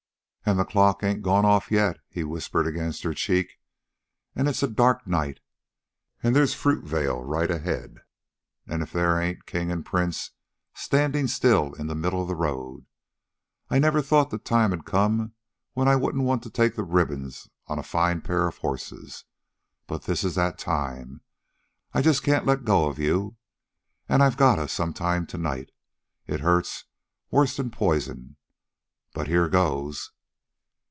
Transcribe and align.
"An' 0.43 0.57
the 0.57 0.65
clock 0.65 1.01
ain't 1.01 1.21
gone 1.21 1.45
off 1.45 1.71
yet," 1.71 1.99
he 2.09 2.25
whispered 2.25 2.67
against 2.67 3.03
her 3.03 3.13
cheek. 3.13 3.61
"And 4.35 4.49
it's 4.49 4.61
a 4.61 4.67
dark 4.67 5.07
night, 5.07 5.39
an' 6.21 6.33
there's 6.33 6.53
Fruitvale 6.53 7.23
right 7.23 7.49
ahead, 7.49 7.99
an' 8.67 8.81
if 8.81 8.91
there 8.91 9.21
ain't 9.21 9.45
King 9.45 9.71
and 9.71 9.85
Prince 9.85 10.31
standin' 10.73 11.29
still 11.29 11.71
in 11.75 11.87
the 11.87 11.95
middle 11.95 12.21
of 12.21 12.27
the 12.27 12.35
road. 12.35 12.85
I 13.69 13.79
never 13.79 14.01
thought 14.01 14.29
the 14.29 14.37
time'd 14.39 14.83
come 14.83 15.33
when 15.71 15.87
I 15.87 15.95
wouldn't 15.95 16.25
want 16.25 16.43
to 16.43 16.49
take 16.49 16.75
the 16.75 16.83
ribbons 16.83 17.47
on 17.67 17.79
a 17.79 17.83
fine 17.83 18.19
pair 18.19 18.45
of 18.45 18.57
horses. 18.57 19.23
But 19.87 20.03
this 20.03 20.21
is 20.21 20.35
that 20.35 20.57
time. 20.59 21.21
I 21.93 22.01
just 22.01 22.23
can't 22.23 22.47
let 22.47 22.65
go 22.65 22.89
of 22.89 22.99
you, 22.99 23.37
and 24.09 24.21
I've 24.21 24.35
gotta 24.37 24.67
some 24.67 24.91
time 24.91 25.27
to 25.27 25.37
night. 25.37 25.71
It 26.27 26.41
hurts 26.41 26.85
worse'n 27.31 27.69
poison, 27.71 28.35
but 29.13 29.27
here 29.27 29.47
goes." 29.47 30.11